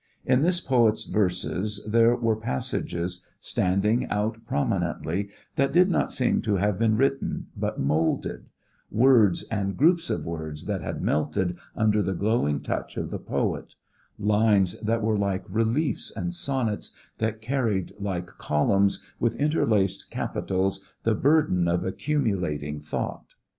In 0.25 0.41
this 0.41 0.59
poet's 0.59 1.03
verses 1.03 1.79
there 1.87 2.15
were 2.15 2.35
passages, 2.35 3.23
standing 3.39 4.07
out 4.07 4.39
prominently, 4.47 5.29
that 5.57 5.71
did 5.71 5.91
not 5.91 6.11
seem 6.11 6.41
to 6.41 6.55
have 6.55 6.79
been 6.79 6.97
written 6.97 7.45
but 7.55 7.79
moulded; 7.79 8.47
words 8.89 9.43
and 9.51 9.77
groups 9.77 10.09
of 10.09 10.25
words 10.25 10.65
that 10.65 10.81
had 10.81 11.03
melted 11.03 11.55
under 11.75 12.01
the 12.01 12.15
glowing 12.15 12.61
touch 12.61 12.97
of 12.97 13.11
the 13.11 13.19
poet; 13.19 13.75
lines 14.17 14.73
that 14.79 15.03
were 15.03 15.17
like 15.19 15.45
reliefs 15.47 16.09
and 16.17 16.33
sonnets 16.33 16.93
that 17.19 17.39
carried 17.39 17.91
like 17.99 18.25
columns 18.25 19.05
with 19.19 19.35
interlaced 19.35 20.09
capitals 20.09 20.79
the 21.03 21.13
burden 21.13 21.67
of 21.67 21.83
a 21.83 21.91
cumulating 21.91 22.79
thought. 22.79 23.35